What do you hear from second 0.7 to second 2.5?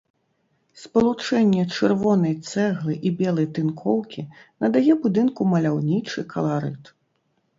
Спалучэнне чырвонай